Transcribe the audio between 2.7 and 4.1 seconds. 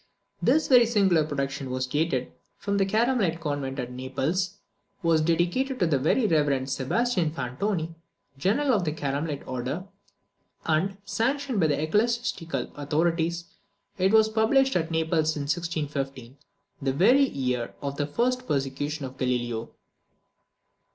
the Carmelite convent at